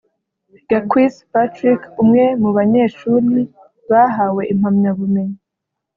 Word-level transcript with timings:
Gakwisi 0.69 1.21
Patrick 1.31 1.81
umwe 2.01 2.25
mu 2.41 2.49
banyeshuli 2.57 3.39
bahawe 3.89 4.41
impamyabumenyi 4.53 5.37